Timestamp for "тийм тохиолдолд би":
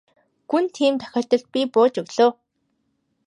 0.75-1.61